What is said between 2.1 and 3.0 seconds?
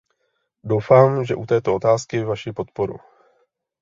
Vaši podporu.